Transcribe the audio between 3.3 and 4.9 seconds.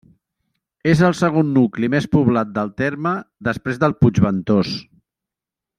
després del Puigventós.